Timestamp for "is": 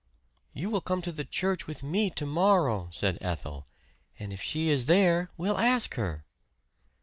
4.69-4.87